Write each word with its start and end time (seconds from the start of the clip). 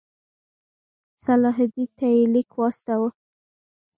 صلاح 1.25 1.57
الدین 1.65 1.89
ته 1.97 2.05
یې 2.13 2.21
لیک 2.33 2.49
واستاوه. 2.59 3.09